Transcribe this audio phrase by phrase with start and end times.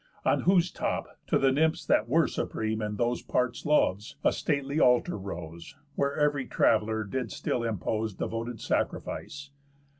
[0.25, 4.79] On whose top, to the Nymphs that were supreme In those parts' loves, a stately
[4.79, 9.51] altar rose, Where ev'ry traveller did still impose Devoted sacrifice.